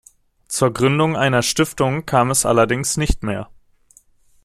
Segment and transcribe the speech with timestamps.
[0.47, 3.51] Zur Gründung einer Stiftung kam es allerdings nicht mehr.